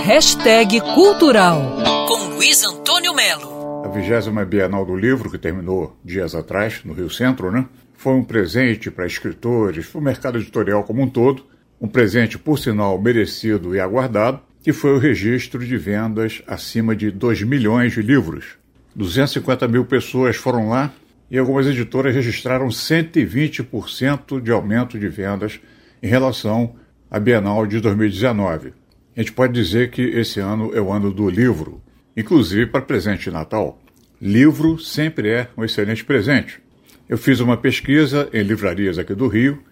Hashtag 0.00 0.80
Cultural 0.80 1.76
com 2.08 2.34
Luiz 2.34 2.64
Antônio 2.64 3.14
Melo. 3.14 3.84
A 3.84 3.88
vigésima 3.88 4.44
Bienal 4.44 4.84
do 4.84 4.96
Livro, 4.96 5.30
que 5.30 5.38
terminou 5.38 5.96
dias 6.04 6.34
atrás, 6.34 6.80
no 6.84 6.92
Rio 6.92 7.08
Centro, 7.08 7.52
né? 7.52 7.66
Foi 7.94 8.14
um 8.14 8.24
presente 8.24 8.90
para 8.90 9.06
escritores, 9.06 9.86
para 9.86 10.00
o 10.00 10.02
mercado 10.02 10.38
editorial 10.38 10.82
como 10.82 11.02
um 11.02 11.08
todo, 11.08 11.44
um 11.80 11.86
presente, 11.86 12.36
por 12.36 12.58
sinal, 12.58 13.00
merecido 13.00 13.76
e 13.76 13.80
aguardado, 13.80 14.40
que 14.62 14.72
foi 14.72 14.92
o 14.94 14.98
registro 14.98 15.64
de 15.64 15.76
vendas 15.76 16.42
acima 16.46 16.96
de 16.96 17.10
2 17.10 17.42
milhões 17.42 17.92
de 17.92 18.02
livros. 18.02 18.56
250 18.96 19.68
mil 19.68 19.84
pessoas 19.84 20.34
foram 20.34 20.70
lá 20.70 20.90
e 21.30 21.38
algumas 21.38 21.66
editoras 21.66 22.14
registraram 22.14 22.68
120% 22.68 24.40
de 24.40 24.50
aumento 24.50 24.98
de 24.98 25.08
vendas 25.08 25.60
em 26.02 26.08
relação 26.08 26.74
à 27.08 27.20
Bienal 27.20 27.66
de 27.66 27.78
2019. 27.78 28.81
A 29.14 29.20
gente 29.20 29.32
pode 29.32 29.52
dizer 29.52 29.90
que 29.90 30.00
esse 30.00 30.40
ano 30.40 30.70
é 30.74 30.80
o 30.80 30.90
ano 30.90 31.12
do 31.12 31.28
livro, 31.28 31.82
inclusive 32.16 32.64
para 32.66 32.80
presente 32.80 33.24
de 33.24 33.30
Natal. 33.30 33.78
Livro 34.18 34.78
sempre 34.78 35.28
é 35.28 35.48
um 35.54 35.62
excelente 35.62 36.02
presente. 36.02 36.60
Eu 37.06 37.18
fiz 37.18 37.38
uma 37.40 37.58
pesquisa 37.58 38.30
em 38.32 38.42
livrarias 38.42 38.96
aqui 38.96 39.14
do 39.14 39.28
Rio 39.28 39.62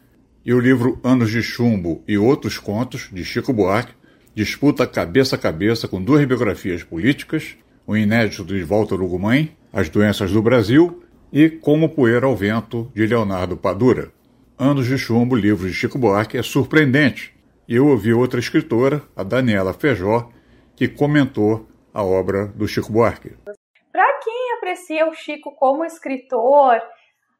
e 0.45 0.53
o 0.53 0.61
livro 0.61 1.01
Anos 1.03 1.31
de 1.31 1.43
Chumbo 1.43 2.05
e 2.07 2.19
Outros 2.19 2.59
Contos, 2.59 3.09
de 3.11 3.25
Chico 3.25 3.51
Buarque, 3.51 3.95
disputa 4.35 4.87
cabeça 4.87 5.37
a 5.37 5.39
cabeça 5.39 5.89
com 5.89 6.03
duas 6.03 6.23
biografias 6.27 6.83
políticas, 6.83 7.57
o 7.87 7.97
inédito 7.97 8.45
de 8.45 8.63
Walter 8.63 9.01
Ugumãe, 9.01 9.57
As 9.73 9.89
Doenças 9.89 10.31
do 10.33 10.43
Brasil 10.43 11.03
e 11.33 11.49
Como 11.49 11.89
Poeira 11.89 12.27
ao 12.27 12.37
Vento, 12.37 12.93
de 12.95 13.07
Leonardo 13.07 13.57
Padura. 13.57 14.11
Anos 14.59 14.87
de 14.87 14.99
Chumbo, 14.99 15.35
livro 15.35 15.67
de 15.67 15.73
Chico 15.73 15.99
Buarque, 15.99 16.37
é 16.37 16.43
surpreendente. 16.43 17.33
Eu 17.73 17.87
ouvi 17.87 18.13
outra 18.13 18.41
escritora, 18.41 19.01
a 19.15 19.23
Daniela 19.23 19.73
Feijó, 19.73 20.29
que 20.75 20.89
comentou 20.89 21.69
a 21.95 22.03
obra 22.03 22.49
do 22.49 22.67
Chico 22.67 22.91
Buarque. 22.91 23.37
Para 23.93 24.19
quem 24.25 24.55
aprecia 24.57 25.07
o 25.07 25.15
Chico 25.15 25.55
como 25.55 25.85
escritor, 25.85 26.83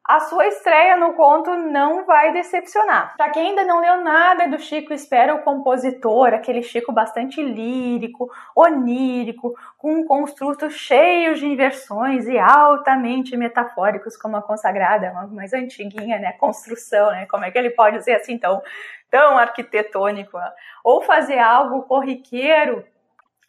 a 0.03 0.19
sua 0.21 0.47
estreia 0.47 0.97
no 0.97 1.13
conto 1.13 1.51
não 1.51 2.05
vai 2.05 2.33
decepcionar. 2.33 3.15
Para 3.15 3.29
quem 3.29 3.49
ainda 3.49 3.63
não 3.63 3.79
leu 3.79 4.01
nada 4.01 4.47
do 4.47 4.59
Chico, 4.59 4.93
espera 4.93 5.35
o 5.35 5.43
compositor, 5.43 6.33
aquele 6.33 6.63
Chico 6.63 6.91
bastante 6.91 7.41
lírico, 7.41 8.29
onírico, 8.55 9.55
com 9.77 9.93
um 9.93 10.05
construto 10.05 10.69
cheio 10.71 11.35
de 11.35 11.45
inversões 11.45 12.27
e 12.27 12.37
altamente 12.37 13.37
metafóricos, 13.37 14.17
como 14.17 14.37
a 14.37 14.41
consagrada, 14.41 15.11
uma 15.11 15.27
mais 15.27 15.53
antiguinha, 15.53 16.19
né, 16.19 16.31
construção, 16.33 17.11
né, 17.11 17.27
como 17.27 17.45
é 17.45 17.51
que 17.51 17.57
ele 17.57 17.69
pode 17.69 18.03
ser 18.03 18.13
assim 18.13 18.37
tão, 18.37 18.61
tão 19.09 19.37
arquitetônico? 19.37 20.37
Né? 20.37 20.51
Ou 20.83 21.01
fazer 21.03 21.37
algo 21.37 21.83
corriqueiro, 21.83 22.83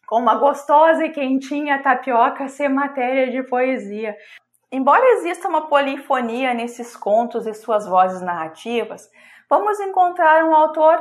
com 0.05 0.19
uma 0.19 0.35
gostosa 0.35 1.05
e 1.05 1.09
quentinha 1.09 1.81
tapioca 1.81 2.47
ser 2.47 2.69
matéria 2.69 3.31
de 3.31 3.41
poesia. 3.41 4.15
Embora 4.73 5.05
exista 5.19 5.47
uma 5.47 5.67
polifonia 5.67 6.51
nesses 6.51 6.95
contos 6.95 7.45
e 7.45 7.53
suas 7.53 7.85
vozes 7.85 8.23
narrativas, 8.23 9.07
vamos 9.47 9.79
encontrar 9.79 10.43
um 10.43 10.55
autor 10.55 10.99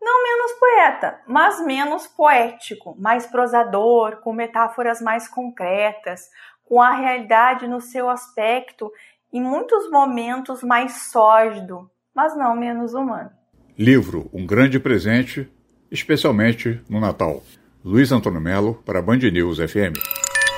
não 0.00 0.22
menos 0.22 0.52
poeta, 0.52 1.20
mas 1.26 1.62
menos 1.62 2.06
poético, 2.06 2.96
mais 2.98 3.26
prosador, 3.26 4.22
com 4.22 4.32
metáforas 4.32 5.02
mais 5.02 5.28
concretas, 5.28 6.30
com 6.64 6.80
a 6.80 6.92
realidade 6.92 7.68
no 7.68 7.78
seu 7.78 8.08
aspecto, 8.08 8.90
em 9.30 9.42
muitos 9.42 9.90
momentos 9.90 10.62
mais 10.62 11.10
sórdido, 11.10 11.90
mas 12.14 12.34
não 12.34 12.56
menos 12.56 12.94
humano. 12.94 13.28
Livro, 13.78 14.30
um 14.32 14.46
grande 14.46 14.80
presente, 14.80 15.46
especialmente 15.90 16.82
no 16.88 16.98
Natal. 16.98 17.42
Luiz 17.84 18.12
Antônio 18.12 18.40
Melo 18.40 18.76
para 18.86 19.02
Band 19.02 19.18
News 19.18 19.58
FM. 19.58 20.29